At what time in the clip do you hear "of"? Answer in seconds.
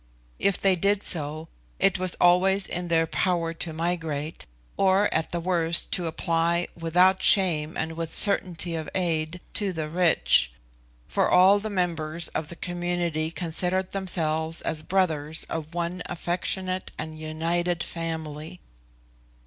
8.73-8.89, 12.29-12.47, 15.51-15.75